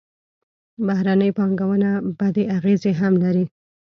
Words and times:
بهرنۍ 0.85 1.31
پانګونه 1.37 1.89
بدې 2.17 2.43
اغېزې 2.57 2.91
هم 2.99 3.13
لري. 3.23 3.45